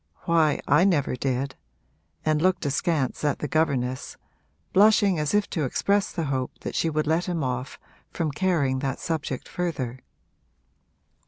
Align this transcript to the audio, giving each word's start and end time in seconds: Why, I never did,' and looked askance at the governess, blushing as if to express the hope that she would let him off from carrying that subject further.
Why, 0.21 0.59
I 0.67 0.83
never 0.83 1.15
did,' 1.15 1.53
and 2.25 2.41
looked 2.41 2.65
askance 2.65 3.23
at 3.23 3.37
the 3.37 3.47
governess, 3.47 4.17
blushing 4.73 5.19
as 5.19 5.35
if 5.35 5.47
to 5.51 5.63
express 5.63 6.11
the 6.11 6.23
hope 6.23 6.57
that 6.61 6.73
she 6.73 6.89
would 6.89 7.05
let 7.05 7.25
him 7.25 7.43
off 7.43 7.77
from 8.09 8.31
carrying 8.31 8.79
that 8.79 8.97
subject 8.99 9.47
further. 9.47 9.99